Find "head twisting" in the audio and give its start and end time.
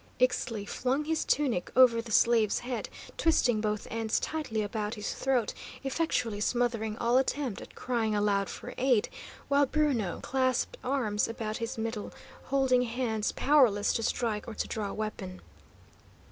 2.61-3.61